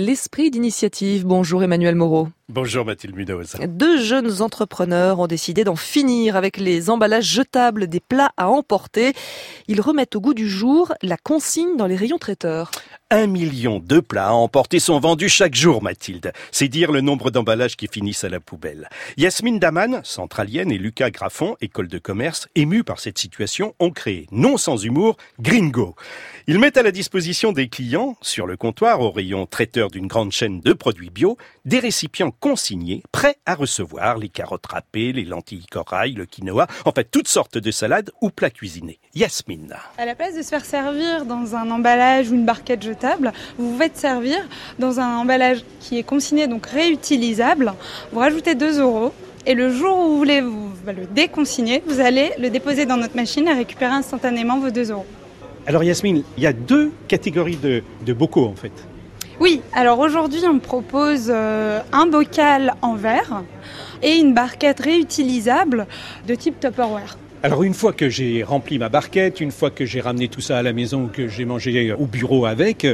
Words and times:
L'esprit 0.00 0.52
d'initiative. 0.52 1.26
Bonjour 1.26 1.64
Emmanuel 1.64 1.96
Moreau. 1.96 2.28
Bonjour 2.50 2.86
Mathilde 2.86 3.14
Munoz. 3.14 3.56
Deux 3.68 4.02
jeunes 4.02 4.40
entrepreneurs 4.40 5.20
ont 5.20 5.26
décidé 5.26 5.64
d'en 5.64 5.76
finir 5.76 6.34
avec 6.34 6.56
les 6.56 6.88
emballages 6.88 7.26
jetables 7.26 7.88
des 7.88 8.00
plats 8.00 8.32
à 8.38 8.48
emporter. 8.48 9.12
Ils 9.66 9.82
remettent 9.82 10.16
au 10.16 10.22
goût 10.22 10.32
du 10.32 10.48
jour 10.48 10.94
la 11.02 11.18
consigne 11.18 11.76
dans 11.76 11.86
les 11.86 11.94
rayons 11.94 12.16
traiteurs. 12.16 12.70
Un 13.10 13.26
million 13.26 13.80
de 13.80 14.00
plats 14.00 14.28
à 14.28 14.32
emporter 14.32 14.80
sont 14.80 15.00
vendus 15.00 15.30
chaque 15.30 15.54
jour, 15.54 15.82
Mathilde. 15.82 16.32
C'est 16.50 16.68
dire 16.68 16.92
le 16.92 17.00
nombre 17.00 17.30
d'emballages 17.30 17.74
qui 17.74 17.86
finissent 17.86 18.24
à 18.24 18.28
la 18.28 18.38
poubelle. 18.38 18.90
Yasmine 19.16 19.58
Daman, 19.58 20.02
centralienne, 20.04 20.70
et 20.70 20.76
Lucas 20.76 21.08
Graffon, 21.08 21.56
école 21.62 21.88
de 21.88 21.98
commerce, 21.98 22.48
émus 22.54 22.84
par 22.84 23.00
cette 23.00 23.16
situation, 23.16 23.74
ont 23.78 23.90
créé, 23.90 24.26
non 24.30 24.58
sans 24.58 24.84
humour, 24.84 25.16
Gringo. 25.40 25.96
Ils 26.46 26.58
mettent 26.58 26.76
à 26.76 26.82
la 26.82 26.90
disposition 26.90 27.52
des 27.52 27.68
clients, 27.68 28.16
sur 28.20 28.46
le 28.46 28.58
comptoir 28.58 29.00
au 29.00 29.10
rayon 29.10 29.46
traiteur 29.46 29.90
d'une 29.90 30.06
grande 30.06 30.32
chaîne 30.32 30.60
de 30.60 30.74
produits 30.74 31.08
bio, 31.08 31.38
des 31.64 31.78
récipients 31.78 32.30
consignés, 32.40 33.02
prêts 33.12 33.36
à 33.46 33.54
recevoir 33.54 34.18
les 34.18 34.28
carottes 34.28 34.66
râpées, 34.66 35.12
les 35.12 35.24
lentilles 35.24 35.66
corail, 35.66 36.12
le 36.12 36.26
quinoa, 36.26 36.66
en 36.84 36.92
fait 36.92 37.10
toutes 37.10 37.28
sortes 37.28 37.58
de 37.58 37.70
salades 37.70 38.10
ou 38.20 38.30
plats 38.30 38.50
cuisinés. 38.50 38.98
Yasmine. 39.14 39.74
À 39.96 40.04
la 40.04 40.14
place 40.14 40.36
de 40.36 40.42
se 40.42 40.48
faire 40.48 40.64
servir 40.64 41.24
dans 41.24 41.54
un 41.54 41.70
emballage 41.70 42.30
ou 42.30 42.34
une 42.34 42.46
barquette 42.46 42.82
jetable, 42.82 43.32
vous 43.58 43.72
vous 43.72 43.78
faites 43.78 43.96
servir 43.96 44.38
dans 44.78 45.00
un 45.00 45.16
emballage 45.18 45.64
qui 45.80 45.98
est 45.98 46.02
consigné, 46.02 46.46
donc 46.46 46.66
réutilisable. 46.66 47.72
Vous 48.12 48.20
rajoutez 48.20 48.54
2 48.54 48.80
euros 48.80 49.12
et 49.46 49.54
le 49.54 49.70
jour 49.70 49.98
où 49.98 50.08
vous 50.08 50.18
voulez 50.18 50.40
vous, 50.40 50.70
le 50.86 51.06
déconsigner, 51.06 51.82
vous 51.86 52.00
allez 52.00 52.32
le 52.38 52.50
déposer 52.50 52.86
dans 52.86 52.96
notre 52.96 53.16
machine 53.16 53.48
et 53.48 53.52
récupérer 53.52 53.92
instantanément 53.92 54.58
vos 54.58 54.70
2 54.70 54.90
euros. 54.90 55.06
Alors 55.66 55.84
Yasmine, 55.84 56.22
il 56.36 56.42
y 56.42 56.46
a 56.46 56.52
deux 56.52 56.92
catégories 57.08 57.56
de, 57.56 57.82
de 58.04 58.12
bocaux 58.12 58.46
en 58.46 58.54
fait. 58.54 58.72
Oui, 59.40 59.62
alors 59.72 60.00
aujourd'hui 60.00 60.40
on 60.44 60.58
propose 60.58 61.30
euh, 61.32 61.80
un 61.92 62.06
bocal 62.06 62.74
en 62.82 62.94
verre 62.96 63.44
et 64.02 64.16
une 64.16 64.34
barquette 64.34 64.80
réutilisable 64.80 65.86
de 66.26 66.34
type 66.34 66.58
Tupperware. 66.58 67.16
Alors 67.44 67.62
une 67.62 67.74
fois 67.74 67.92
que 67.92 68.08
j'ai 68.08 68.42
rempli 68.42 68.80
ma 68.80 68.88
barquette, 68.88 69.40
une 69.40 69.52
fois 69.52 69.70
que 69.70 69.84
j'ai 69.84 70.00
ramené 70.00 70.26
tout 70.26 70.40
ça 70.40 70.58
à 70.58 70.62
la 70.62 70.72
maison, 70.72 71.06
que 71.06 71.28
j'ai 71.28 71.44
mangé 71.44 71.92
au 71.92 72.06
bureau 72.06 72.46
avec, 72.46 72.84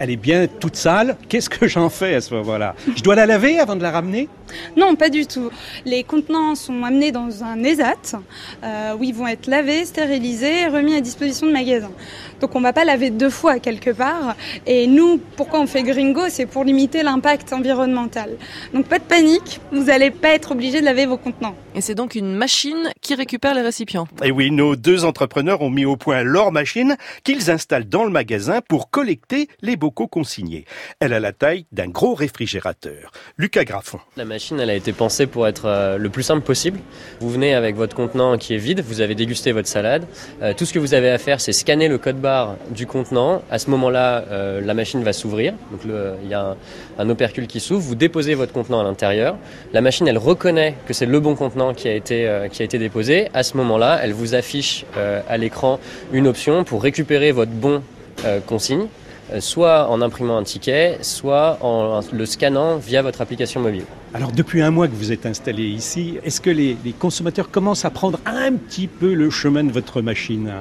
elle 0.00 0.10
est 0.10 0.16
bien 0.16 0.48
toute 0.48 0.74
sale. 0.74 1.16
Qu'est-ce 1.28 1.48
que 1.48 1.68
j'en 1.68 1.88
fais 1.88 2.16
à 2.16 2.20
ce 2.20 2.34
moment-là? 2.34 2.74
Je 2.96 3.02
dois 3.02 3.14
la 3.14 3.26
laver 3.26 3.60
avant 3.60 3.76
de 3.76 3.82
la 3.82 3.92
ramener? 3.92 4.28
Non, 4.76 4.94
pas 4.94 5.08
du 5.08 5.26
tout. 5.26 5.50
Les 5.84 6.04
contenants 6.04 6.54
sont 6.54 6.84
amenés 6.84 7.12
dans 7.12 7.44
un 7.44 7.62
ESAT 7.62 8.20
euh, 8.62 8.94
où 8.98 9.04
ils 9.04 9.14
vont 9.14 9.26
être 9.26 9.46
lavés, 9.46 9.84
stérilisés 9.84 10.62
et 10.62 10.66
remis 10.66 10.94
à 10.94 11.00
disposition 11.00 11.46
de 11.46 11.52
magasins. 11.52 11.92
Donc 12.40 12.54
on 12.54 12.58
ne 12.58 12.64
va 12.64 12.72
pas 12.72 12.84
laver 12.84 13.10
deux 13.10 13.30
fois 13.30 13.58
quelque 13.58 13.90
part. 13.90 14.34
Et 14.66 14.86
nous, 14.86 15.20
pourquoi 15.36 15.60
on 15.60 15.66
fait 15.66 15.82
Gringo 15.82 16.22
C'est 16.28 16.46
pour 16.46 16.64
limiter 16.64 17.02
l'impact 17.02 17.52
environnemental. 17.52 18.30
Donc 18.74 18.86
pas 18.86 18.98
de 18.98 19.04
panique, 19.04 19.60
vous 19.70 19.84
n'allez 19.84 20.10
pas 20.10 20.30
être 20.30 20.52
obligé 20.52 20.80
de 20.80 20.84
laver 20.84 21.06
vos 21.06 21.16
contenants. 21.16 21.54
Et 21.74 21.80
c'est 21.80 21.94
donc 21.94 22.14
une 22.14 22.34
machine 22.34 22.90
qui 23.00 23.14
récupère 23.14 23.54
les 23.54 23.62
récipients. 23.62 24.06
Et 24.22 24.30
oui, 24.30 24.50
nos 24.50 24.76
deux 24.76 25.04
entrepreneurs 25.04 25.62
ont 25.62 25.70
mis 25.70 25.84
au 25.84 25.96
point 25.96 26.22
leur 26.22 26.52
machine 26.52 26.96
qu'ils 27.24 27.50
installent 27.50 27.88
dans 27.88 28.04
le 28.04 28.10
magasin 28.10 28.60
pour 28.68 28.90
collecter 28.90 29.48
les 29.62 29.76
bocaux 29.76 30.06
consignés. 30.06 30.66
Elle 31.00 31.12
a 31.12 31.20
la 31.20 31.32
taille 31.32 31.66
d'un 31.72 31.88
gros 31.88 32.14
réfrigérateur. 32.14 33.12
Lucas 33.38 33.64
Graffon. 33.64 34.00
La 34.16 34.24
machine, 34.24 34.41
elle 34.50 34.70
a 34.70 34.74
été 34.74 34.92
pensée 34.92 35.26
pour 35.26 35.46
être 35.46 35.66
euh, 35.66 35.98
le 35.98 36.08
plus 36.08 36.22
simple 36.22 36.42
possible. 36.42 36.80
Vous 37.20 37.30
venez 37.30 37.54
avec 37.54 37.76
votre 37.76 37.94
contenant 37.94 38.36
qui 38.36 38.54
est 38.54 38.58
vide, 38.58 38.82
vous 38.86 39.00
avez 39.00 39.14
dégusté 39.14 39.52
votre 39.52 39.68
salade. 39.68 40.04
Euh, 40.42 40.52
tout 40.56 40.64
ce 40.64 40.72
que 40.72 40.78
vous 40.78 40.94
avez 40.94 41.10
à 41.10 41.18
faire, 41.18 41.40
c'est 41.40 41.52
scanner 41.52 41.88
le 41.88 41.98
code 41.98 42.16
barre 42.16 42.56
du 42.70 42.86
contenant. 42.86 43.42
À 43.50 43.58
ce 43.58 43.70
moment-là, 43.70 44.24
euh, 44.30 44.60
la 44.60 44.74
machine 44.74 45.02
va 45.04 45.12
s'ouvrir. 45.12 45.52
Donc 45.70 45.80
il 45.84 46.28
y 46.28 46.34
a 46.34 46.56
un, 46.98 47.10
opercule 47.10 47.46
qui 47.46 47.60
s'ouvre. 47.60 47.82
Vous 47.82 47.94
déposez 47.94 48.34
votre 48.34 48.52
contenant 48.52 48.80
à 48.80 48.84
l'intérieur. 48.84 49.36
La 49.72 49.80
machine, 49.80 50.08
elle 50.08 50.18
reconnaît 50.18 50.74
que 50.86 50.94
c'est 50.94 51.06
le 51.06 51.20
bon 51.20 51.34
contenant 51.34 51.74
qui 51.74 51.88
a 51.88 51.94
été, 51.94 52.48
qui 52.50 52.62
a 52.62 52.64
été 52.64 52.78
déposé. 52.78 53.28
À 53.34 53.42
ce 53.42 53.56
moment-là, 53.58 54.00
elle 54.02 54.12
vous 54.12 54.34
affiche 54.34 54.86
à 55.28 55.36
l'écran 55.36 55.78
une 56.12 56.26
option 56.26 56.64
pour 56.64 56.82
récupérer 56.82 57.32
votre 57.32 57.50
bon 57.50 57.82
consigne 58.46 58.86
soit 59.40 59.88
en 59.88 60.00
imprimant 60.00 60.38
un 60.38 60.42
ticket, 60.42 60.98
soit 61.02 61.58
en 61.60 62.00
le 62.12 62.26
scannant 62.26 62.76
via 62.76 63.02
votre 63.02 63.20
application 63.20 63.60
mobile. 63.60 63.84
Alors 64.14 64.30
depuis 64.30 64.60
un 64.60 64.70
mois 64.70 64.88
que 64.88 64.94
vous 64.94 65.10
êtes 65.10 65.24
installé 65.24 65.62
ici, 65.62 66.18
est-ce 66.22 66.42
que 66.42 66.50
les, 66.50 66.76
consommateurs 66.98 67.50
commencent 67.50 67.86
à 67.86 67.90
prendre 67.90 68.20
un 68.26 68.52
petit 68.52 68.86
peu 68.86 69.14
le 69.14 69.30
chemin 69.30 69.64
de 69.64 69.72
votre 69.72 70.02
machine? 70.02 70.52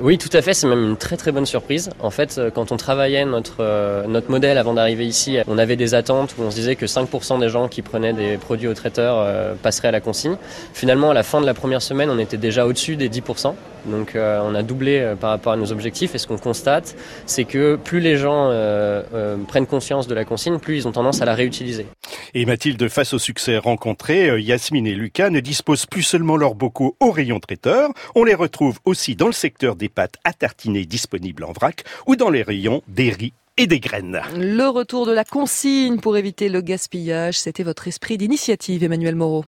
Oui, 0.00 0.16
tout 0.16 0.28
à 0.32 0.42
fait. 0.42 0.54
C'est 0.54 0.68
même 0.68 0.84
une 0.84 0.96
très 0.96 1.16
très 1.16 1.32
bonne 1.32 1.46
surprise. 1.46 1.90
En 1.98 2.10
fait, 2.10 2.38
euh, 2.38 2.50
quand 2.50 2.70
on 2.70 2.76
travaillait 2.76 3.24
notre 3.24 3.56
euh, 3.60 4.06
notre 4.06 4.30
modèle 4.30 4.56
avant 4.56 4.72
d'arriver 4.72 5.04
ici, 5.04 5.38
on 5.48 5.58
avait 5.58 5.74
des 5.74 5.94
attentes 5.94 6.36
où 6.38 6.42
on 6.42 6.50
se 6.52 6.56
disait 6.56 6.76
que 6.76 6.86
5% 6.86 7.40
des 7.40 7.48
gens 7.48 7.66
qui 7.66 7.82
prenaient 7.82 8.12
des 8.12 8.36
produits 8.36 8.68
au 8.68 8.74
traiteur 8.74 9.16
euh, 9.18 9.54
passeraient 9.60 9.88
à 9.88 9.92
la 9.92 10.00
consigne. 10.00 10.36
Finalement, 10.72 11.10
à 11.10 11.14
la 11.14 11.24
fin 11.24 11.40
de 11.40 11.46
la 11.46 11.54
première 11.54 11.82
semaine, 11.82 12.10
on 12.10 12.18
était 12.18 12.36
déjà 12.36 12.64
au-dessus 12.64 12.94
des 12.94 13.08
10%. 13.08 13.54
Donc, 13.86 14.16
on 14.16 14.54
a 14.54 14.62
doublé 14.62 15.14
par 15.18 15.30
rapport 15.30 15.52
à 15.52 15.56
nos 15.56 15.72
objectifs. 15.72 16.14
Et 16.14 16.18
ce 16.18 16.26
qu'on 16.26 16.36
constate, 16.36 16.94
c'est 17.26 17.44
que 17.44 17.76
plus 17.76 18.00
les 18.00 18.16
gens 18.16 18.52
prennent 19.46 19.66
conscience 19.66 20.08
de 20.08 20.14
la 20.14 20.24
consigne, 20.24 20.58
plus 20.58 20.78
ils 20.78 20.88
ont 20.88 20.92
tendance 20.92 21.22
à 21.22 21.24
la 21.24 21.34
réutiliser. 21.34 21.86
Et 22.34 22.44
Mathilde, 22.44 22.86
face 22.88 23.14
au 23.14 23.18
succès 23.18 23.56
rencontré, 23.56 24.42
Yasmine 24.42 24.86
et 24.86 24.94
Lucas 24.94 25.30
ne 25.30 25.40
disposent 25.40 25.86
plus 25.86 26.02
seulement 26.02 26.36
leurs 26.36 26.56
bocaux 26.56 26.96
au 27.00 27.12
rayon 27.12 27.38
traiteur, 27.40 27.90
on 28.14 28.24
les 28.24 28.34
retrouve 28.34 28.78
aussi 28.84 29.14
dans 29.16 29.28
le 29.28 29.32
secteur 29.32 29.76
pâtes 29.88 30.16
à 30.24 30.32
tartiner 30.32 30.84
disponibles 30.84 31.44
en 31.44 31.52
vrac 31.52 31.84
ou 32.06 32.16
dans 32.16 32.30
les 32.30 32.42
rayons 32.42 32.82
des 32.88 33.10
riz 33.10 33.32
et 33.58 33.66
des 33.66 33.80
graines. 33.80 34.20
Le 34.36 34.68
retour 34.68 35.04
de 35.04 35.12
la 35.12 35.24
consigne 35.24 35.98
pour 35.98 36.16
éviter 36.16 36.48
le 36.48 36.60
gaspillage, 36.60 37.38
c'était 37.38 37.64
votre 37.64 37.88
esprit 37.88 38.16
d'initiative, 38.16 38.84
Emmanuel 38.84 39.16
Moreau. 39.16 39.36